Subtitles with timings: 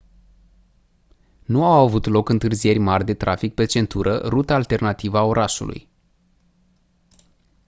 [1.45, 5.89] nu au avut loc întârzieri mari de trafic pe centură ruta alternativă a orașului